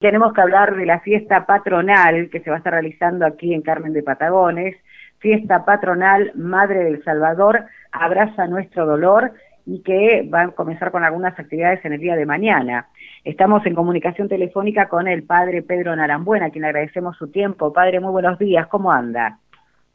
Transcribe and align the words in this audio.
Tenemos 0.00 0.32
que 0.32 0.40
hablar 0.40 0.76
de 0.76 0.86
la 0.86 1.00
fiesta 1.00 1.44
patronal 1.44 2.30
que 2.30 2.40
se 2.40 2.48
va 2.48 2.56
a 2.56 2.58
estar 2.60 2.72
realizando 2.72 3.26
aquí 3.26 3.52
en 3.52 3.60
Carmen 3.60 3.92
de 3.92 4.02
Patagones. 4.02 4.74
Fiesta 5.18 5.66
patronal 5.66 6.32
Madre 6.34 6.84
del 6.84 7.04
Salvador, 7.04 7.64
abraza 7.92 8.46
nuestro 8.46 8.86
dolor 8.86 9.32
y 9.66 9.82
que 9.82 10.26
va 10.32 10.44
a 10.44 10.50
comenzar 10.52 10.90
con 10.90 11.04
algunas 11.04 11.38
actividades 11.38 11.84
en 11.84 11.92
el 11.92 12.00
día 12.00 12.16
de 12.16 12.24
mañana. 12.24 12.86
Estamos 13.24 13.66
en 13.66 13.74
comunicación 13.74 14.26
telefónica 14.26 14.88
con 14.88 15.06
el 15.06 15.24
padre 15.24 15.60
Pedro 15.60 15.94
Narambuena, 15.94 16.46
a 16.46 16.50
quien 16.50 16.64
agradecemos 16.64 17.18
su 17.18 17.30
tiempo. 17.30 17.70
Padre, 17.70 18.00
muy 18.00 18.12
buenos 18.12 18.38
días, 18.38 18.68
¿cómo 18.68 18.90
anda? 18.90 19.38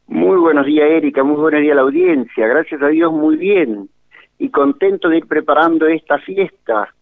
Muy 0.06 0.38
buenos 0.38 0.66
días, 0.66 0.88
Erika, 0.88 1.24
muy 1.24 1.34
buenos 1.34 1.62
días 1.62 1.72
a 1.72 1.76
la 1.76 1.82
audiencia. 1.82 2.46
Gracias 2.46 2.80
a 2.80 2.86
Dios, 2.86 3.12
muy 3.12 3.36
bien. 3.36 3.88
Y 4.38 4.50
contento 4.50 5.08
de 5.08 5.16
ir 5.16 5.26
preparando 5.26 5.88
esta 5.88 6.18
fiesta 6.18 6.94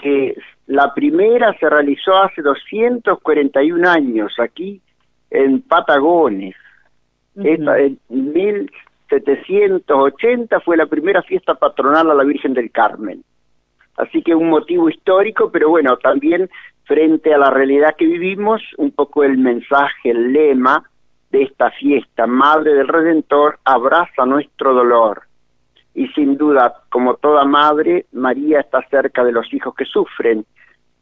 que 0.00 0.36
la 0.66 0.92
primera 0.94 1.52
se 1.58 1.68
realizó 1.68 2.14
hace 2.16 2.40
241 2.42 3.88
años 3.88 4.32
aquí 4.38 4.80
en 5.30 5.62
Patagones. 5.62 6.54
Esta, 7.36 7.78
en 7.78 7.98
1780 8.08 10.60
fue 10.60 10.76
la 10.76 10.86
primera 10.86 11.22
fiesta 11.22 11.54
patronal 11.54 12.10
a 12.10 12.14
la 12.14 12.24
Virgen 12.24 12.52
del 12.54 12.70
Carmen. 12.70 13.24
Así 13.96 14.22
que 14.22 14.34
un 14.34 14.50
motivo 14.50 14.88
histórico, 14.88 15.50
pero 15.50 15.68
bueno, 15.68 15.96
también 15.98 16.48
frente 16.84 17.34
a 17.34 17.38
la 17.38 17.50
realidad 17.50 17.96
que 17.96 18.06
vivimos, 18.06 18.62
un 18.78 18.92
poco 18.92 19.24
el 19.24 19.36
mensaje, 19.38 20.10
el 20.10 20.32
lema 20.32 20.88
de 21.30 21.42
esta 21.42 21.70
fiesta, 21.72 22.26
Madre 22.26 22.74
del 22.74 22.88
Redentor, 22.88 23.58
abraza 23.64 24.24
nuestro 24.26 24.74
dolor 24.74 25.29
y 25.94 26.08
sin 26.08 26.36
duda, 26.36 26.74
como 26.88 27.14
toda 27.14 27.44
madre, 27.44 28.06
María 28.12 28.60
está 28.60 28.82
cerca 28.88 29.24
de 29.24 29.32
los 29.32 29.52
hijos 29.52 29.74
que 29.74 29.84
sufren. 29.84 30.44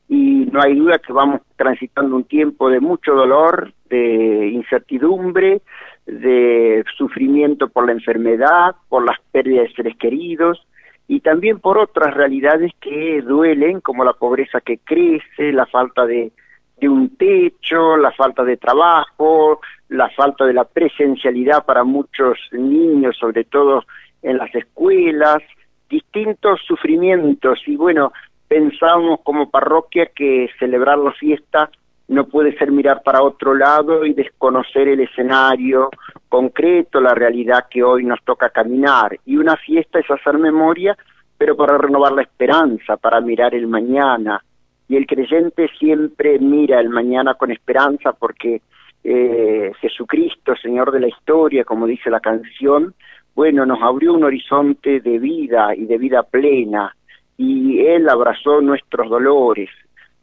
Y 0.08 0.48
no 0.50 0.62
hay 0.62 0.74
duda 0.74 0.98
que 0.98 1.12
vamos 1.12 1.42
transitando 1.56 2.16
un 2.16 2.24
tiempo 2.24 2.70
de 2.70 2.80
mucho 2.80 3.12
dolor, 3.12 3.72
de 3.90 4.48
incertidumbre, 4.48 5.60
de 6.06 6.82
sufrimiento 6.96 7.68
por 7.68 7.84
la 7.86 7.92
enfermedad, 7.92 8.76
por 8.88 9.04
las 9.04 9.18
pérdidas 9.30 9.68
de 9.68 9.74
seres 9.74 9.96
queridos 9.98 10.66
y 11.06 11.20
también 11.20 11.58
por 11.58 11.78
otras 11.78 12.14
realidades 12.14 12.72
que 12.80 13.22
duelen, 13.22 13.80
como 13.80 14.04
la 14.04 14.12
pobreza 14.12 14.60
que 14.60 14.78
crece, 14.78 15.52
la 15.52 15.66
falta 15.66 16.06
de, 16.06 16.32
de 16.78 16.88
un 16.88 17.16
techo, 17.16 17.96
la 17.96 18.12
falta 18.12 18.44
de 18.44 18.58
trabajo, 18.58 19.60
la 19.88 20.10
falta 20.10 20.44
de 20.44 20.52
la 20.52 20.64
presencialidad 20.64 21.64
para 21.64 21.82
muchos 21.82 22.38
niños, 22.52 23.16
sobre 23.18 23.44
todo 23.44 23.84
en 24.22 24.38
las 24.38 24.54
escuelas, 24.54 25.42
distintos 25.88 26.60
sufrimientos 26.66 27.60
y 27.66 27.76
bueno, 27.76 28.12
pensamos 28.46 29.20
como 29.22 29.50
parroquia 29.50 30.06
que 30.06 30.48
celebrar 30.58 30.98
la 30.98 31.12
fiesta 31.12 31.70
no 32.08 32.26
puede 32.26 32.56
ser 32.56 32.72
mirar 32.72 33.02
para 33.02 33.22
otro 33.22 33.54
lado 33.54 34.04
y 34.06 34.14
desconocer 34.14 34.88
el 34.88 35.00
escenario 35.00 35.90
concreto, 36.28 37.00
la 37.00 37.14
realidad 37.14 37.66
que 37.70 37.82
hoy 37.82 38.04
nos 38.04 38.22
toca 38.24 38.48
caminar. 38.48 39.18
Y 39.26 39.36
una 39.36 39.56
fiesta 39.56 39.98
es 39.98 40.10
hacer 40.10 40.38
memoria, 40.38 40.96
pero 41.36 41.54
para 41.54 41.76
renovar 41.76 42.12
la 42.12 42.22
esperanza, 42.22 42.96
para 42.96 43.20
mirar 43.20 43.54
el 43.54 43.66
mañana. 43.66 44.42
Y 44.88 44.96
el 44.96 45.06
creyente 45.06 45.68
siempre 45.78 46.38
mira 46.38 46.80
el 46.80 46.88
mañana 46.88 47.34
con 47.34 47.52
esperanza 47.52 48.12
porque 48.12 48.62
eh, 49.04 49.72
Jesucristo, 49.78 50.56
Señor 50.56 50.90
de 50.92 51.00
la 51.00 51.08
historia, 51.08 51.64
como 51.64 51.86
dice 51.86 52.08
la 52.08 52.20
canción, 52.20 52.94
bueno, 53.38 53.64
nos 53.64 53.80
abrió 53.80 54.14
un 54.14 54.24
horizonte 54.24 54.98
de 54.98 55.20
vida 55.20 55.72
y 55.72 55.84
de 55.84 55.96
vida 55.96 56.24
plena, 56.24 56.96
y 57.36 57.78
Él 57.86 58.08
abrazó 58.08 58.60
nuestros 58.60 59.08
dolores. 59.08 59.70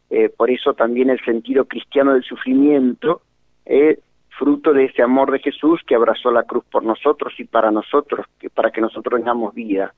Eh, 0.10 0.28
por 0.28 0.52
eso 0.52 0.74
también 0.74 1.10
el 1.10 1.24
sentido 1.24 1.64
cristiano 1.64 2.12
del 2.12 2.24
sufrimiento 2.24 3.22
es 3.64 4.00
fruto 4.38 4.74
de 4.74 4.84
ese 4.84 5.02
amor 5.02 5.32
de 5.32 5.40
Jesús 5.40 5.80
que 5.88 5.96
abrazó 5.96 6.30
la 6.30 6.44
cruz 6.44 6.66
por 6.70 6.84
nosotros 6.84 7.32
y 7.38 7.46
para 7.46 7.72
nosotros, 7.72 8.26
que, 8.38 8.50
para 8.50 8.70
que 8.70 8.82
nosotros 8.82 9.18
tengamos 9.18 9.56
vida. 9.56 9.94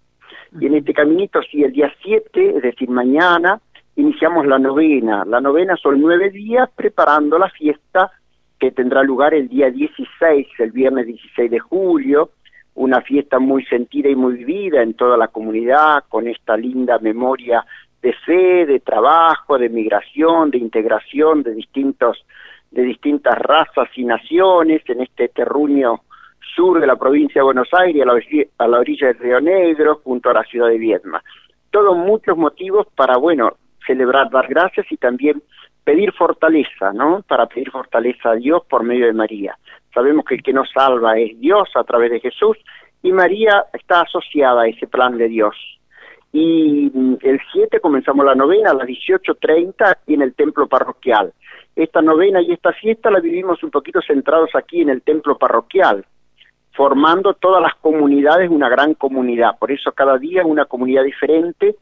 Y 0.62 0.68
en 0.68 0.76
este 0.76 0.94
caminito, 0.94 1.42
sí, 1.42 1.64
el 1.64 1.72
día 1.72 1.92
7, 2.04 2.58
es 2.58 2.62
decir, 2.62 2.88
mañana, 2.88 3.60
iniciamos 3.96 4.46
la 4.46 4.60
novena. 4.60 5.26
La 5.26 5.42
novena 5.42 5.76
son 5.78 6.00
nueve 6.00 6.30
días 6.30 6.70
preparando 6.76 7.40
la 7.40 7.50
fiesta 7.50 8.12
que 8.60 8.70
tendrá 8.70 9.02
lugar 9.02 9.34
el 9.34 9.48
día 9.48 9.72
16, 9.72 10.48
el 10.60 10.72
viernes 10.72 11.08
16 11.08 11.50
de 11.50 11.58
julio, 11.58 12.30
una 12.78 13.02
fiesta 13.02 13.40
muy 13.40 13.66
sentida 13.66 14.08
y 14.08 14.16
muy 14.16 14.36
vivida 14.36 14.84
en 14.84 14.94
toda 14.94 15.18
la 15.18 15.30
comunidad, 15.30 16.04
con 16.08 16.28
esta 16.28 16.56
linda 16.56 17.00
memoria 17.00 17.66
de 18.02 18.14
fe, 18.14 18.68
de 18.68 18.80
trabajo, 18.80 19.58
de 19.58 19.68
migración, 19.68 20.52
de 20.52 20.60
integración 20.60 21.44
de 21.44 21.54
distintos 21.54 22.24
de 22.70 22.84
distintas 22.84 23.38
razas 23.40 23.88
y 23.96 24.04
naciones 24.04 24.82
en 24.90 25.02
este 25.02 25.30
terruño 25.30 26.02
sur 26.56 26.80
de 26.80 26.86
la 26.86 26.98
provincia 26.98 27.40
de 27.40 27.46
Buenos 27.46 27.70
Aires, 27.72 28.04
a 28.04 28.06
la, 28.06 28.20
a 28.58 28.68
la 28.68 28.80
orilla 28.80 29.08
del 29.08 29.20
Río 29.20 29.40
Negro, 29.40 30.02
junto 30.04 30.30
a 30.30 30.34
la 30.34 30.44
ciudad 30.44 30.68
de 30.68 30.78
Viedma. 30.78 31.24
Todos 31.72 31.98
muchos 31.98 32.38
motivos 32.38 32.86
para, 32.94 33.18
bueno, 33.18 33.54
celebrar, 33.86 34.30
dar 34.30 34.48
gracias 34.48 34.86
y 34.92 34.98
también 34.98 35.42
pedir 35.88 36.12
fortaleza, 36.12 36.92
¿no? 36.92 37.22
Para 37.26 37.46
pedir 37.46 37.72
fortaleza 37.72 38.32
a 38.32 38.36
Dios 38.36 38.62
por 38.70 38.84
medio 38.84 39.06
de 39.06 39.14
María. 39.14 39.58
Sabemos 39.94 40.26
que 40.26 40.36
el 40.36 40.44
que 40.44 40.52
nos 40.52 40.70
salva 40.70 41.18
es 41.18 41.40
Dios 41.40 41.70
a 41.76 41.86
través 41.86 42.12
de 42.12 42.20
Jesús 42.20 42.58
y 43.02 43.14
María 43.14 43.64
está 43.72 44.02
asociada 44.02 44.64
a 44.64 44.68
ese 44.68 44.86
plan 44.88 45.18
de 45.18 45.30
Dios. 45.30 45.56
Y 46.34 46.92
mm, 46.94 47.20
el 47.22 47.40
7 47.54 47.80
comenzamos 47.80 48.26
la 48.26 48.36
novena 48.36 48.72
a 48.72 48.74
las 48.74 48.86
18.30 48.86 50.00
en 50.08 50.24
el 50.24 50.34
templo 50.36 50.68
parroquial. 50.68 51.32
Esta 51.74 52.02
novena 52.02 52.42
y 52.42 52.52
esta 52.52 52.74
fiesta 52.74 53.10
la 53.10 53.22
vivimos 53.22 53.64
un 53.64 53.72
poquito 53.72 54.02
centrados 54.02 54.50
aquí 54.56 54.82
en 54.82 54.90
el 54.90 55.02
templo 55.04 55.38
parroquial, 55.38 56.06
formando 56.74 57.34
todas 57.36 57.62
las 57.62 57.76
comunidades 57.76 58.50
una 58.50 58.68
gran 58.68 58.94
comunidad. 58.94 59.58
Por 59.58 59.72
eso 59.72 59.94
cada 59.94 60.18
día 60.18 60.46
una 60.46 60.66
comunidad 60.66 61.06
diferente 61.06 61.78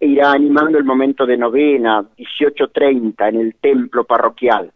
e 0.00 0.06
irá 0.06 0.32
animando 0.32 0.78
el 0.78 0.84
momento 0.84 1.26
de 1.26 1.36
novena, 1.36 2.02
18.30 2.16 3.28
en 3.28 3.36
el 3.36 3.54
templo 3.56 4.04
parroquial. 4.04 4.70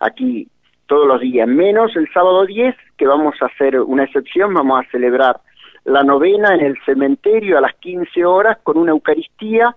Aquí 0.00 0.48
todos 0.86 1.06
los 1.06 1.20
días, 1.20 1.46
menos 1.46 1.94
el 1.96 2.08
sábado 2.12 2.46
10, 2.46 2.74
que 2.96 3.06
vamos 3.06 3.34
a 3.40 3.46
hacer 3.46 3.78
una 3.80 4.04
excepción, 4.04 4.54
vamos 4.54 4.80
a 4.80 4.90
celebrar 4.90 5.40
la 5.84 6.02
novena 6.02 6.54
en 6.54 6.60
el 6.60 6.76
cementerio 6.84 7.58
a 7.58 7.60
las 7.60 7.74
15 7.76 8.24
horas 8.24 8.58
con 8.62 8.78
una 8.78 8.92
Eucaristía 8.92 9.74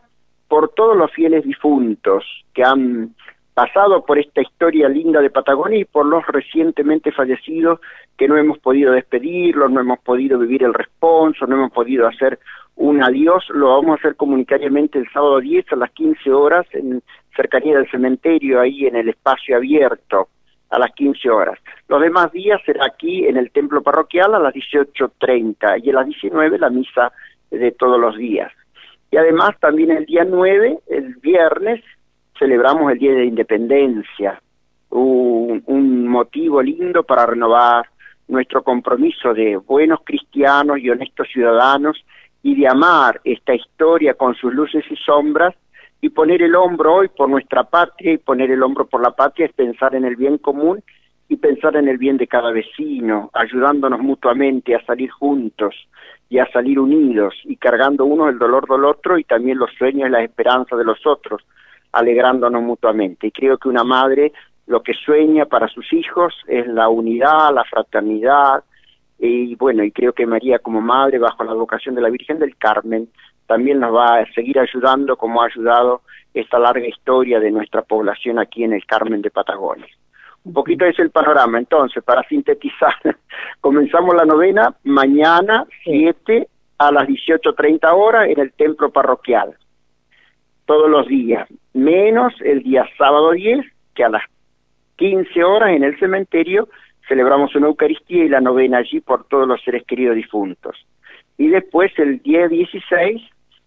por 0.47 0.69
todos 0.69 0.97
los 0.97 1.11
fieles 1.11 1.43
difuntos 1.43 2.25
que 2.53 2.63
han 2.63 3.15
pasado 3.61 4.03
por 4.03 4.17
esta 4.17 4.41
historia 4.41 4.89
linda 4.89 5.21
de 5.21 5.29
Patagonia 5.29 5.77
y 5.77 5.85
por 5.85 6.07
los 6.07 6.25
recientemente 6.25 7.11
fallecidos 7.11 7.79
que 8.17 8.27
no 8.27 8.35
hemos 8.35 8.57
podido 8.57 8.91
despedirlos, 8.91 9.69
no 9.69 9.81
hemos 9.81 9.99
podido 9.99 10.39
vivir 10.39 10.63
el 10.63 10.73
responso, 10.73 11.45
no 11.45 11.57
hemos 11.57 11.71
podido 11.71 12.07
hacer 12.07 12.39
un 12.75 13.03
adiós, 13.03 13.43
lo 13.49 13.75
vamos 13.75 13.91
a 13.91 13.99
hacer 13.99 14.15
comunitariamente 14.15 14.97
el 14.97 15.07
sábado 15.13 15.39
10 15.39 15.73
a 15.73 15.75
las 15.75 15.91
15 15.91 16.31
horas 16.31 16.65
en 16.71 17.03
cercanía 17.35 17.77
del 17.77 17.91
cementerio, 17.91 18.59
ahí 18.59 18.87
en 18.87 18.95
el 18.95 19.09
espacio 19.09 19.57
abierto 19.57 20.29
a 20.71 20.79
las 20.79 20.91
15 20.95 21.29
horas. 21.29 21.59
Los 21.87 22.01
demás 22.01 22.31
días 22.31 22.59
será 22.65 22.87
aquí 22.87 23.27
en 23.27 23.37
el 23.37 23.51
templo 23.51 23.83
parroquial 23.83 24.33
a 24.33 24.39
las 24.39 24.55
18.30 24.55 25.83
y 25.83 25.91
a 25.91 25.93
las 25.93 26.07
19 26.07 26.57
la 26.57 26.71
misa 26.71 27.11
de 27.51 27.71
todos 27.73 27.99
los 27.99 28.17
días. 28.17 28.51
Y 29.11 29.17
además 29.17 29.51
también 29.59 29.91
el 29.91 30.07
día 30.07 30.25
9, 30.27 30.79
el 30.87 31.15
viernes, 31.17 31.83
celebramos 32.41 32.91
el 32.91 32.97
Día 32.97 33.13
de 33.13 33.25
Independencia, 33.25 34.41
un, 34.89 35.61
un 35.67 36.07
motivo 36.07 36.59
lindo 36.59 37.03
para 37.03 37.27
renovar 37.27 37.85
nuestro 38.27 38.63
compromiso 38.63 39.31
de 39.31 39.57
buenos 39.57 39.99
cristianos 40.03 40.79
y 40.79 40.89
honestos 40.89 41.27
ciudadanos 41.31 42.03
y 42.41 42.59
de 42.59 42.67
amar 42.67 43.21
esta 43.23 43.53
historia 43.53 44.15
con 44.15 44.33
sus 44.33 44.51
luces 44.55 44.83
y 44.89 44.95
sombras 44.95 45.53
y 46.01 46.09
poner 46.09 46.41
el 46.41 46.55
hombro 46.55 46.95
hoy 46.95 47.09
por 47.09 47.29
nuestra 47.29 47.63
patria 47.63 48.13
y 48.13 48.17
poner 48.17 48.49
el 48.49 48.63
hombro 48.63 48.87
por 48.87 49.03
la 49.03 49.11
patria 49.11 49.45
es 49.45 49.53
pensar 49.53 49.93
en 49.93 50.05
el 50.05 50.15
bien 50.15 50.39
común 50.39 50.81
y 51.29 51.35
pensar 51.35 51.75
en 51.75 51.87
el 51.89 51.99
bien 51.99 52.17
de 52.17 52.25
cada 52.25 52.51
vecino, 52.51 53.29
ayudándonos 53.33 53.99
mutuamente 53.99 54.73
a 54.73 54.83
salir 54.83 55.11
juntos 55.11 55.75
y 56.27 56.39
a 56.39 56.51
salir 56.51 56.79
unidos 56.79 57.35
y 57.43 57.55
cargando 57.57 58.03
uno 58.05 58.29
el 58.29 58.39
dolor 58.39 58.67
del 58.67 58.83
otro 58.83 59.19
y 59.19 59.25
también 59.25 59.59
los 59.59 59.69
sueños 59.77 60.09
y 60.09 60.11
las 60.11 60.23
esperanzas 60.23 60.79
de 60.79 60.85
los 60.85 61.05
otros, 61.05 61.43
alegrándonos 61.91 62.61
mutuamente. 62.61 63.27
Y 63.27 63.31
creo 63.31 63.57
que 63.57 63.69
una 63.69 63.83
madre 63.83 64.33
lo 64.67 64.81
que 64.83 64.93
sueña 64.93 65.45
para 65.45 65.67
sus 65.67 65.91
hijos 65.93 66.33
es 66.47 66.67
la 66.67 66.89
unidad, 66.89 67.53
la 67.53 67.63
fraternidad, 67.65 68.63
y 69.19 69.55
bueno, 69.55 69.83
y 69.83 69.91
creo 69.91 70.13
que 70.13 70.25
María 70.25 70.59
como 70.59 70.81
madre, 70.81 71.19
bajo 71.19 71.43
la 71.43 71.53
vocación 71.53 71.93
de 71.93 72.01
la 72.01 72.09
Virgen 72.09 72.39
del 72.39 72.57
Carmen, 72.57 73.07
también 73.45 73.79
nos 73.79 73.93
va 73.93 74.19
a 74.19 74.25
seguir 74.33 74.57
ayudando 74.57 75.15
como 75.15 75.41
ha 75.41 75.45
ayudado 75.45 76.01
esta 76.33 76.57
larga 76.57 76.87
historia 76.87 77.39
de 77.39 77.51
nuestra 77.51 77.83
población 77.83 78.39
aquí 78.39 78.63
en 78.63 78.73
el 78.73 78.85
Carmen 78.85 79.21
de 79.21 79.29
Patagonia. 79.29 79.87
Un 80.43 80.53
poquito 80.53 80.85
es 80.85 80.97
el 80.97 81.11
panorama, 81.11 81.59
entonces, 81.59 82.03
para 82.03 82.23
sintetizar, 82.23 82.95
comenzamos 83.61 84.15
la 84.15 84.25
novena 84.25 84.73
mañana 84.85 85.65
7 85.83 86.47
a 86.79 86.91
las 86.91 87.07
18.30 87.07 87.93
horas 87.93 88.27
en 88.27 88.39
el 88.39 88.53
templo 88.53 88.89
parroquial. 88.89 89.55
Todos 90.71 90.89
los 90.89 91.05
días, 91.05 91.49
menos 91.73 92.33
el 92.39 92.63
día 92.63 92.85
sábado 92.97 93.31
10, 93.31 93.59
que 93.93 94.05
a 94.05 94.09
las 94.09 94.23
15 94.95 95.43
horas 95.43 95.71
en 95.71 95.83
el 95.83 95.99
cementerio 95.99 96.69
celebramos 97.09 97.53
una 97.55 97.67
Eucaristía 97.67 98.23
y 98.23 98.29
la 98.29 98.39
novena 98.39 98.77
allí 98.77 99.01
por 99.01 99.25
todos 99.25 99.45
los 99.45 99.61
seres 99.65 99.83
queridos 99.85 100.15
difuntos. 100.15 100.77
Y 101.37 101.49
después 101.49 101.91
el 101.97 102.19
día 102.19 102.47
16 102.47 103.21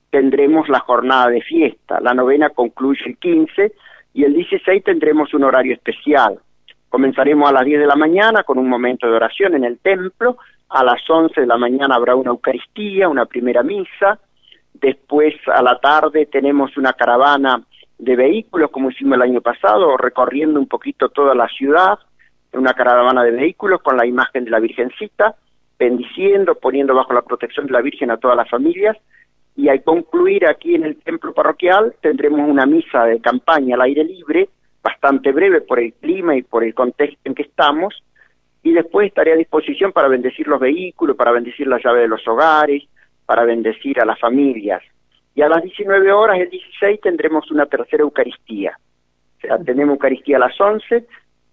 tendremos 0.08 0.66
la 0.70 0.80
jornada 0.80 1.28
de 1.28 1.42
fiesta, 1.42 2.00
la 2.00 2.14
novena 2.14 2.48
concluye 2.48 3.02
el 3.04 3.18
15 3.18 3.72
y 4.14 4.24
el 4.24 4.32
16 4.32 4.82
tendremos 4.82 5.34
un 5.34 5.44
horario 5.44 5.74
especial. 5.74 6.38
Comenzaremos 6.88 7.50
a 7.50 7.52
las 7.52 7.66
10 7.66 7.80
de 7.80 7.86
la 7.86 7.96
mañana 7.96 8.44
con 8.44 8.56
un 8.58 8.70
momento 8.70 9.06
de 9.06 9.12
oración 9.12 9.54
en 9.56 9.64
el 9.64 9.78
templo, 9.78 10.38
a 10.70 10.82
las 10.82 11.02
11 11.06 11.38
de 11.38 11.46
la 11.46 11.58
mañana 11.58 11.96
habrá 11.96 12.16
una 12.16 12.30
Eucaristía, 12.30 13.10
una 13.10 13.26
primera 13.26 13.62
misa, 13.62 14.18
después 14.74 15.34
a 15.46 15.62
la 15.62 15.78
tarde 15.78 16.26
tenemos 16.26 16.76
una 16.76 16.92
caravana 16.92 17.62
de 17.98 18.16
vehículos 18.16 18.70
como 18.70 18.90
hicimos 18.90 19.16
el 19.16 19.22
año 19.22 19.40
pasado, 19.40 19.96
recorriendo 19.96 20.60
un 20.60 20.66
poquito 20.66 21.08
toda 21.08 21.34
la 21.34 21.48
ciudad, 21.48 21.98
una 22.52 22.74
caravana 22.74 23.22
de 23.24 23.30
vehículos 23.30 23.80
con 23.82 23.96
la 23.96 24.06
imagen 24.06 24.44
de 24.44 24.50
la 24.50 24.60
Virgencita, 24.60 25.34
bendiciendo, 25.78 26.54
poniendo 26.56 26.94
bajo 26.94 27.12
la 27.12 27.22
protección 27.22 27.66
de 27.66 27.72
la 27.72 27.80
Virgen 27.80 28.10
a 28.10 28.16
todas 28.16 28.36
las 28.36 28.48
familias, 28.48 28.96
y 29.56 29.68
al 29.68 29.82
concluir 29.82 30.46
aquí 30.46 30.74
en 30.74 30.84
el 30.84 30.96
templo 30.96 31.32
parroquial 31.32 31.94
tendremos 32.00 32.40
una 32.40 32.66
misa 32.66 33.04
de 33.04 33.20
campaña 33.20 33.76
al 33.76 33.82
aire 33.82 34.04
libre, 34.04 34.48
bastante 34.82 35.32
breve 35.32 35.60
por 35.60 35.78
el 35.78 35.94
clima 35.94 36.36
y 36.36 36.42
por 36.42 36.64
el 36.64 36.74
contexto 36.74 37.20
en 37.24 37.34
que 37.34 37.42
estamos, 37.42 38.02
y 38.62 38.72
después 38.72 39.08
estaré 39.08 39.32
a 39.32 39.36
disposición 39.36 39.92
para 39.92 40.08
bendecir 40.08 40.48
los 40.48 40.58
vehículos, 40.58 41.16
para 41.16 41.32
bendecir 41.32 41.66
la 41.66 41.80
llave 41.82 42.00
de 42.00 42.08
los 42.08 42.26
hogares, 42.26 42.82
para 43.26 43.44
bendecir 43.44 44.00
a 44.00 44.04
las 44.04 44.18
familias. 44.18 44.82
Y 45.34 45.42
a 45.42 45.48
las 45.48 45.62
19 45.62 46.12
horas, 46.12 46.38
el 46.38 46.50
16, 46.50 47.00
tendremos 47.00 47.50
una 47.50 47.66
tercera 47.66 48.02
Eucaristía. 48.02 48.78
O 49.38 49.40
sea, 49.40 49.58
tenemos 49.58 49.94
Eucaristía 49.94 50.36
a 50.36 50.40
las 50.40 50.60
11, 50.60 51.06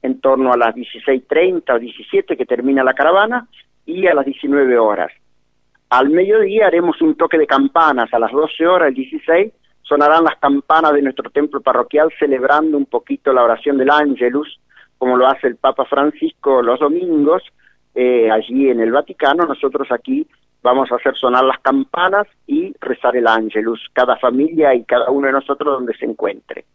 en 0.04 0.22
torno 0.22 0.52
a 0.54 0.58
las 0.58 0.76
16.30 0.76 1.76
o 1.76 1.80
17 1.80 2.38
que 2.38 2.46
termina 2.46 2.84
la 2.84 2.94
caravana, 2.94 3.48
y 3.86 4.08
a 4.08 4.14
las 4.14 4.26
19 4.26 4.78
horas. 4.78 5.12
Al 5.90 6.10
mediodía 6.10 6.68
haremos 6.68 7.02
un 7.02 7.16
toque 7.16 7.38
de 7.38 7.48
campanas, 7.48 8.14
a 8.14 8.20
las 8.20 8.32
12 8.32 8.68
horas, 8.68 8.90
el 8.90 8.94
16, 8.96 9.54
sonarán 9.82 10.24
las 10.24 10.38
campanas 10.38 10.94
de 10.94 11.02
nuestro 11.02 11.30
templo 11.30 11.60
parroquial 11.60 12.10
celebrando 12.18 12.78
un 12.78 12.86
poquito 12.86 13.34
la 13.34 13.44
oración 13.44 13.78
del 13.78 13.90
Ángelus, 13.90 14.60
como 14.98 15.18
lo 15.18 15.28
hace 15.28 15.48
el 15.48 15.58
Papa 15.58 15.84
Francisco 15.86 16.62
los 16.62 16.80
domingos, 16.80 17.44
eh, 17.94 18.32
allí 18.32 18.70
en 18.70 18.80
el 18.80 18.92
Vaticano, 18.92 19.46
nosotros 19.46 19.92
aquí 19.92 20.26
vamos 20.64 20.92
a 20.92 20.96
hacer 20.96 21.16
sonar 21.16 21.44
las 21.44 21.60
campanas 21.60 22.28
y 22.48 22.74
rezar 22.80 23.16
el 23.16 23.28
Ángelus, 23.28 23.90
cada 23.94 24.18
familia 24.18 24.74
y 24.74 24.84
cada 24.84 25.10
uno 25.10 25.28
de 25.28 25.34
nosotros 25.34 25.78
donde 25.78 25.96
se 25.96 26.06
encuentre. 26.06 26.66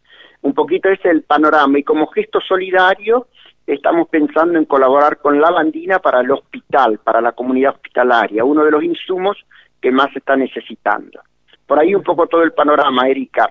Un 0.43 0.55
poquito 0.55 0.89
ese 0.89 1.09
es 1.09 1.15
el 1.15 1.23
panorama 1.23 1.79
y 1.79 1.83
como 1.83 2.07
gesto 2.09 2.41
solidario 2.41 3.27
estamos 3.67 4.09
pensando 4.09 4.59
en 4.59 4.65
colaborar 4.65 5.19
con 5.19 5.41
la 5.41 5.51
bandina 5.51 5.99
para 5.99 6.21
el 6.21 6.31
hospital, 6.31 6.99
para 7.03 7.21
la 7.21 7.33
comunidad 7.33 7.75
hospitalaria, 7.75 8.45
uno 8.45 8.65
de 8.65 8.71
los 8.71 8.83
insumos 8.83 9.37
que 9.81 9.91
más 9.91 10.13
se 10.13 10.21
está 10.21 10.37
necesitando. 10.37 11.21
Por 11.67 11.79
ahí 11.79 11.95
un 11.95 12.03
poco 12.03 12.27
todo 12.29 12.43
el 12.43 12.53
panorama, 12.53 13.09
Erika. 13.09 13.51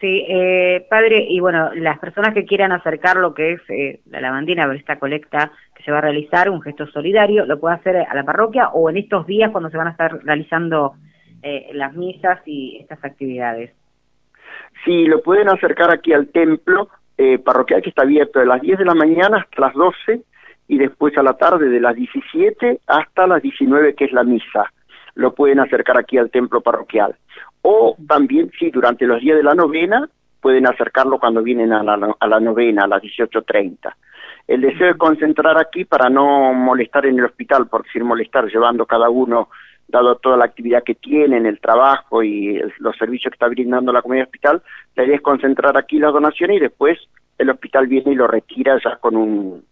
Sí, 0.00 0.26
eh, 0.28 0.86
padre, 0.90 1.26
y 1.26 1.40
bueno, 1.40 1.72
las 1.74 1.98
personas 1.98 2.34
que 2.34 2.44
quieran 2.44 2.70
acercar 2.70 3.16
lo 3.16 3.32
que 3.32 3.52
es 3.52 3.60
eh, 3.68 4.00
la 4.10 4.20
lavandina, 4.20 4.70
esta 4.74 4.98
colecta 4.98 5.50
que 5.74 5.82
se 5.82 5.90
va 5.90 5.98
a 5.98 6.02
realizar, 6.02 6.50
un 6.50 6.60
gesto 6.60 6.86
solidario, 6.86 7.46
lo 7.46 7.58
puede 7.58 7.76
hacer 7.76 7.96
a 7.96 8.14
la 8.14 8.24
parroquia 8.24 8.68
o 8.68 8.90
en 8.90 8.98
estos 8.98 9.26
días 9.26 9.50
cuando 9.52 9.70
se 9.70 9.78
van 9.78 9.88
a 9.88 9.92
estar 9.92 10.22
realizando 10.22 10.96
eh, 11.42 11.70
las 11.72 11.94
misas 11.94 12.40
y 12.44 12.78
estas 12.80 13.02
actividades. 13.04 13.72
Sí, 14.84 15.06
lo 15.06 15.22
pueden 15.22 15.48
acercar 15.48 15.90
aquí 15.90 16.12
al 16.12 16.28
templo 16.28 16.88
eh, 17.16 17.38
parroquial 17.38 17.80
que 17.80 17.88
está 17.88 18.02
abierto 18.02 18.38
de 18.40 18.46
las 18.46 18.60
10 18.60 18.78
de 18.78 18.84
la 18.84 18.94
mañana 18.94 19.38
hasta 19.38 19.62
las 19.62 19.74
12 19.74 20.22
y 20.68 20.78
después 20.78 21.16
a 21.16 21.22
la 21.22 21.34
tarde 21.34 21.68
de 21.68 21.80
las 21.80 21.94
17 21.94 22.80
hasta 22.86 23.26
las 23.26 23.40
19 23.40 23.94
que 23.94 24.04
es 24.04 24.12
la 24.12 24.24
misa. 24.24 24.72
Lo 25.16 25.34
pueden 25.34 25.60
acercar 25.60 25.98
aquí 25.98 26.16
al 26.16 26.30
templo 26.30 26.60
parroquial. 26.60 27.16
O 27.62 27.96
también, 28.08 28.50
sí, 28.58 28.70
durante 28.70 29.06
los 29.06 29.20
días 29.20 29.36
de 29.36 29.42
la 29.42 29.54
novena 29.54 30.08
pueden 30.40 30.66
acercarlo 30.66 31.18
cuando 31.18 31.42
vienen 31.42 31.72
a 31.72 31.82
la, 31.82 32.14
a 32.18 32.26
la 32.26 32.40
novena, 32.40 32.84
a 32.84 32.88
las 32.88 33.02
18.30. 33.02 33.92
El 34.46 34.60
deseo 34.60 34.86
de 34.86 34.94
concentrar 34.94 35.58
aquí 35.58 35.84
para 35.84 36.08
no 36.08 36.52
molestar 36.52 37.06
en 37.06 37.18
el 37.18 37.24
hospital, 37.24 37.66
por 37.66 37.82
decir 37.82 38.04
molestar, 38.04 38.46
llevando 38.46 38.86
cada 38.86 39.10
uno 39.10 39.48
dado 39.88 40.16
toda 40.16 40.36
la 40.36 40.44
actividad 40.44 40.82
que 40.84 40.94
tienen, 40.94 41.46
el 41.46 41.60
trabajo 41.60 42.22
y 42.22 42.60
los 42.78 42.96
servicios 42.96 43.30
que 43.30 43.36
está 43.36 43.48
brindando 43.48 43.92
la 43.92 44.02
comunidad 44.02 44.26
hospital, 44.26 44.62
la 44.94 45.04
idea 45.04 45.16
es 45.16 45.22
concentrar 45.22 45.76
aquí 45.76 45.98
las 45.98 46.12
donaciones 46.12 46.56
y 46.56 46.60
después 46.60 46.98
el 47.38 47.50
hospital 47.50 47.86
viene 47.86 48.12
y 48.12 48.16
lo 48.16 48.26
retira 48.26 48.78
ya 48.82 48.96
con 48.96 49.16
un, 49.16 49.64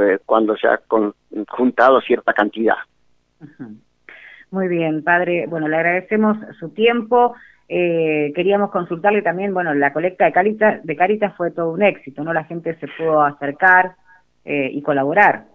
eh, 0.00 0.18
cuando 0.24 0.56
se 0.56 0.68
ha 0.68 0.80
juntado 1.48 2.00
cierta 2.00 2.32
cantidad. 2.32 2.76
Muy 4.52 4.68
bien, 4.68 5.02
padre. 5.02 5.46
Bueno, 5.48 5.66
le 5.66 5.76
agradecemos 5.76 6.36
su 6.60 6.68
tiempo. 6.68 7.34
Eh, 7.70 8.32
queríamos 8.34 8.70
consultarle 8.70 9.22
también, 9.22 9.54
bueno, 9.54 9.72
la 9.72 9.94
colecta 9.94 10.26
de 10.26 10.32
Caritas, 10.32 10.84
de 10.84 10.94
Caritas 10.94 11.34
fue 11.38 11.50
todo 11.50 11.70
un 11.72 11.82
éxito, 11.82 12.22
¿no? 12.22 12.34
La 12.34 12.44
gente 12.44 12.74
se 12.74 12.86
pudo 12.86 13.22
acercar 13.22 13.94
eh, 14.44 14.68
y 14.70 14.82
colaborar. 14.82 15.46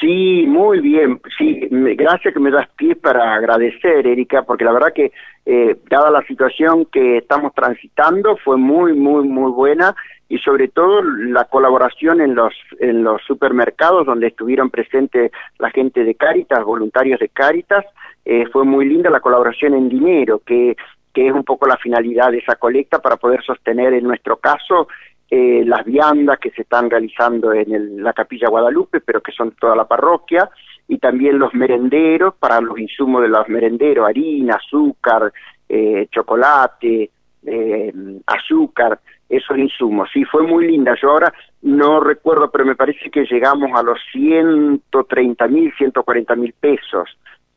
Sí, 0.00 0.44
muy 0.46 0.78
bien. 0.78 1.20
Sí, 1.36 1.66
gracias 1.70 2.32
que 2.32 2.38
me 2.40 2.52
das 2.52 2.68
pie 2.76 2.94
para 2.94 3.34
agradecer, 3.34 4.06
Erika, 4.06 4.44
porque 4.44 4.64
la 4.64 4.72
verdad 4.72 4.92
que 4.94 5.10
eh, 5.44 5.76
dada 5.90 6.12
la 6.12 6.22
situación 6.22 6.86
que 6.86 7.18
estamos 7.18 7.52
transitando 7.54 8.36
fue 8.36 8.56
muy, 8.56 8.94
muy, 8.94 9.26
muy 9.26 9.50
buena 9.50 9.96
y 10.28 10.38
sobre 10.38 10.68
todo 10.68 11.02
la 11.02 11.44
colaboración 11.44 12.20
en 12.20 12.34
los 12.34 12.54
en 12.80 13.04
los 13.04 13.20
supermercados 13.26 14.06
donde 14.06 14.28
estuvieron 14.28 14.70
presentes 14.70 15.30
la 15.58 15.70
gente 15.70 16.04
de 16.04 16.14
Cáritas, 16.14 16.64
voluntarios 16.64 17.20
de 17.20 17.28
Cáritas, 17.28 17.84
eh, 18.24 18.46
fue 18.52 18.64
muy 18.64 18.86
linda 18.86 19.10
la 19.10 19.20
colaboración 19.20 19.74
en 19.74 19.88
dinero, 19.88 20.40
que 20.44 20.76
que 21.12 21.26
es 21.26 21.32
un 21.32 21.44
poco 21.44 21.66
la 21.66 21.76
finalidad 21.76 22.30
de 22.30 22.38
esa 22.38 22.56
colecta 22.56 22.98
para 23.00 23.16
poder 23.16 23.42
sostener 23.44 23.92
en 23.92 24.04
nuestro 24.04 24.38
caso 24.38 24.88
eh, 25.30 25.62
las 25.64 25.84
viandas 25.84 26.38
que 26.38 26.50
se 26.50 26.62
están 26.62 26.90
realizando 26.90 27.52
en 27.52 28.02
la 28.02 28.12
capilla 28.12 28.48
Guadalupe, 28.48 29.00
pero 29.00 29.22
que 29.22 29.32
son 29.32 29.52
toda 29.52 29.74
la 29.74 29.86
parroquia, 29.86 30.48
y 30.88 30.98
también 30.98 31.38
los 31.38 31.54
merenderos 31.54 32.34
para 32.34 32.60
los 32.60 32.78
insumos 32.78 33.22
de 33.22 33.28
los 33.28 33.48
merenderos, 33.48 34.06
harina, 34.06 34.56
azúcar, 34.56 35.32
eh, 35.68 36.06
chocolate, 36.10 37.10
eh, 37.46 37.92
azúcar, 38.26 39.00
esos 39.26 39.56
insumos. 39.56 40.10
Sí, 40.12 40.24
fue 40.24 40.42
muy 40.42 40.66
linda. 40.66 40.94
Yo 41.00 41.10
ahora 41.10 41.32
no 41.62 42.00
recuerdo, 42.00 42.50
pero 42.50 42.66
me 42.66 42.76
parece 42.76 43.10
que 43.10 43.24
llegamos 43.24 43.70
a 43.74 43.82
los 43.82 43.98
130 44.12 45.48
mil, 45.48 45.72
140 45.78 46.36
mil 46.36 46.52
pesos, 46.52 47.08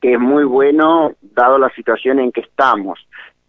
que 0.05 0.13
es 0.13 0.19
muy 0.19 0.43
bueno 0.43 1.13
dado 1.19 1.57
la 1.57 1.71
situación 1.71 2.19
en 2.19 2.31
que 2.31 2.41
estamos 2.41 2.99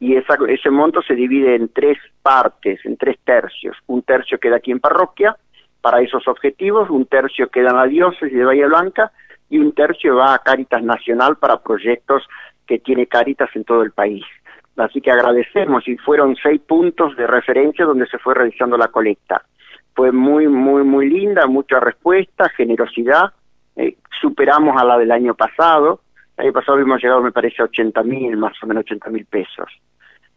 y 0.00 0.16
esa, 0.16 0.38
ese 0.48 0.70
monto 0.70 1.02
se 1.02 1.14
divide 1.14 1.54
en 1.54 1.68
tres 1.68 1.98
partes, 2.22 2.80
en 2.86 2.96
tres 2.96 3.18
tercios. 3.24 3.76
Un 3.88 4.00
tercio 4.00 4.38
queda 4.38 4.56
aquí 4.56 4.70
en 4.70 4.80
parroquia 4.80 5.36
para 5.82 6.00
esos 6.00 6.26
objetivos, 6.26 6.88
un 6.88 7.04
tercio 7.04 7.50
queda 7.50 7.72
en 7.72 7.76
la 7.76 7.84
diócesis 7.84 8.32
de 8.32 8.42
Bahía 8.42 8.68
Blanca 8.68 9.12
y 9.50 9.58
un 9.58 9.72
tercio 9.72 10.16
va 10.16 10.32
a 10.32 10.38
Cáritas 10.38 10.82
Nacional 10.82 11.36
para 11.36 11.60
proyectos 11.60 12.26
que 12.66 12.78
tiene 12.78 13.06
Cáritas 13.06 13.50
en 13.54 13.64
todo 13.64 13.82
el 13.82 13.90
país. 13.90 14.24
Así 14.78 15.02
que 15.02 15.10
agradecemos 15.10 15.86
y 15.86 15.98
fueron 15.98 16.36
seis 16.42 16.62
puntos 16.62 17.14
de 17.18 17.26
referencia 17.26 17.84
donde 17.84 18.06
se 18.06 18.16
fue 18.16 18.32
realizando 18.32 18.78
la 18.78 18.88
colecta. 18.88 19.42
Fue 19.94 20.10
muy, 20.10 20.48
muy, 20.48 20.84
muy 20.84 21.10
linda, 21.10 21.46
mucha 21.48 21.80
respuesta, 21.80 22.48
generosidad. 22.48 23.34
Eh, 23.76 23.98
superamos 24.22 24.80
a 24.80 24.86
la 24.86 24.96
del 24.96 25.12
año 25.12 25.34
pasado. 25.34 26.00
El 26.36 26.44
año 26.44 26.52
pasado 26.52 26.78
hemos 26.78 27.02
llegado, 27.02 27.22
me 27.22 27.32
parece, 27.32 27.62
a 27.62 27.66
80 27.66 28.02
mil, 28.02 28.36
más 28.36 28.54
o 28.62 28.66
menos 28.66 28.82
80 28.82 29.10
mil 29.10 29.24
pesos. 29.26 29.68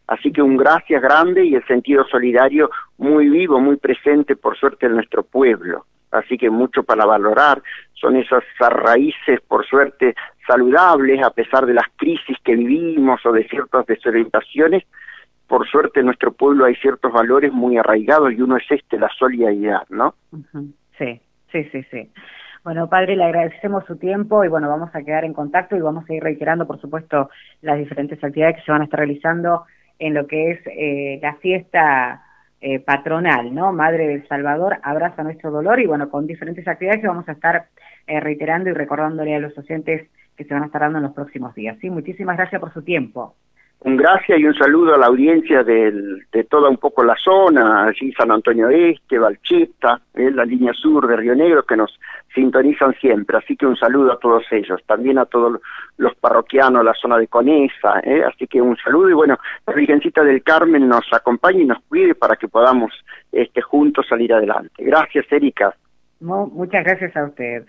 Así 0.06 0.32
que 0.32 0.42
un 0.42 0.56
gracias 0.56 1.00
grande 1.00 1.44
y 1.44 1.54
el 1.54 1.64
sentido 1.66 2.04
solidario 2.04 2.70
muy 2.98 3.28
vivo, 3.28 3.60
muy 3.60 3.76
presente, 3.76 4.34
por 4.34 4.56
suerte, 4.58 4.86
en 4.86 4.94
nuestro 4.94 5.22
pueblo. 5.22 5.86
Así 6.10 6.36
que 6.36 6.50
mucho 6.50 6.82
para 6.82 7.06
valorar. 7.06 7.62
Son 7.94 8.16
esas 8.16 8.42
raíces, 8.58 9.40
por 9.46 9.64
suerte, 9.66 10.16
saludables, 10.46 11.22
a 11.22 11.30
pesar 11.30 11.66
de 11.66 11.74
las 11.74 11.86
crisis 11.96 12.36
que 12.42 12.56
vivimos 12.56 13.24
o 13.24 13.32
de 13.32 13.46
ciertas 13.46 13.86
desorientaciones. 13.86 14.84
Por 15.46 15.68
suerte, 15.68 16.00
en 16.00 16.06
nuestro 16.06 16.32
pueblo 16.32 16.64
hay 16.64 16.74
ciertos 16.76 17.12
valores 17.12 17.52
muy 17.52 17.76
arraigados 17.76 18.32
y 18.32 18.40
uno 18.40 18.56
es 18.56 18.64
este, 18.68 18.98
la 18.98 19.10
solidaridad, 19.16 19.86
¿no? 19.90 20.14
Sí, 20.98 21.20
sí, 21.52 21.64
sí, 21.70 21.82
sí. 21.90 22.10
Bueno, 22.62 22.90
padre, 22.90 23.16
le 23.16 23.24
agradecemos 23.24 23.84
su 23.86 23.96
tiempo 23.96 24.44
y 24.44 24.48
bueno, 24.48 24.68
vamos 24.68 24.90
a 24.94 25.02
quedar 25.02 25.24
en 25.24 25.32
contacto 25.32 25.76
y 25.76 25.80
vamos 25.80 26.08
a 26.08 26.12
ir 26.12 26.22
reiterando, 26.22 26.66
por 26.66 26.78
supuesto, 26.78 27.30
las 27.62 27.78
diferentes 27.78 28.22
actividades 28.22 28.56
que 28.56 28.62
se 28.62 28.72
van 28.72 28.82
a 28.82 28.84
estar 28.84 29.00
realizando 29.00 29.64
en 29.98 30.12
lo 30.12 30.26
que 30.26 30.50
es 30.50 30.60
eh, 30.66 31.18
la 31.22 31.36
fiesta 31.36 32.22
eh, 32.60 32.78
patronal, 32.78 33.54
¿no? 33.54 33.72
Madre 33.72 34.06
del 34.06 34.28
Salvador, 34.28 34.78
abraza 34.82 35.22
nuestro 35.22 35.50
dolor 35.50 35.80
y 35.80 35.86
bueno, 35.86 36.10
con 36.10 36.26
diferentes 36.26 36.68
actividades 36.68 37.00
que 37.00 37.08
vamos 37.08 37.26
a 37.26 37.32
estar 37.32 37.68
eh, 38.06 38.20
reiterando 38.20 38.68
y 38.68 38.74
recordándole 38.74 39.34
a 39.34 39.38
los 39.38 39.54
docentes 39.54 40.10
que 40.36 40.44
se 40.44 40.52
van 40.52 40.64
a 40.64 40.66
estar 40.66 40.82
dando 40.82 40.98
en 40.98 41.04
los 41.04 41.14
próximos 41.14 41.54
días. 41.54 41.78
Sí, 41.80 41.88
muchísimas 41.88 42.36
gracias 42.36 42.60
por 42.60 42.74
su 42.74 42.82
tiempo. 42.82 43.34
Un 43.82 43.96
gracias 43.96 44.38
y 44.38 44.44
un 44.44 44.54
saludo 44.54 44.94
a 44.94 44.98
la 44.98 45.06
audiencia 45.06 45.64
de 45.64 46.44
toda 46.50 46.68
un 46.68 46.76
poco 46.76 47.02
la 47.02 47.16
zona, 47.16 47.84
allí 47.84 48.12
San 48.12 48.30
Antonio 48.30 48.68
Este, 48.68 49.18
Valcheta, 49.18 50.00
eh, 50.14 50.30
la 50.30 50.44
línea 50.44 50.74
sur 50.74 51.06
de 51.06 51.16
Río 51.16 51.34
Negro, 51.34 51.62
que 51.62 51.76
nos 51.76 51.98
sintonizan 52.34 52.94
siempre. 53.00 53.38
Así 53.38 53.56
que 53.56 53.66
un 53.66 53.76
saludo 53.76 54.12
a 54.12 54.18
todos 54.18 54.44
ellos, 54.50 54.82
también 54.86 55.18
a 55.18 55.24
todos 55.24 55.60
los 55.96 56.14
parroquianos, 56.16 56.84
la 56.84 56.92
zona 56.92 57.16
de 57.16 57.28
Conesa. 57.28 58.00
Eh, 58.02 58.22
así 58.22 58.46
que 58.46 58.60
un 58.60 58.76
saludo 58.76 59.08
y 59.08 59.14
bueno, 59.14 59.38
la 59.66 59.72
Virgencita 59.72 60.22
del 60.22 60.42
Carmen 60.42 60.86
nos 60.86 61.10
acompañe 61.12 61.62
y 61.62 61.66
nos 61.66 61.82
cuide 61.88 62.14
para 62.14 62.36
que 62.36 62.48
podamos 62.48 62.92
este, 63.32 63.62
juntos 63.62 64.06
salir 64.08 64.34
adelante. 64.34 64.84
Gracias, 64.84 65.24
Erika. 65.30 65.74
muchas 66.20 66.84
gracias 66.84 67.16
a 67.16 67.24
usted. 67.24 67.64